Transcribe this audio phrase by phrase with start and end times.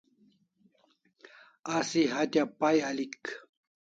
[1.75, 3.23] Asi hatya pay al'ik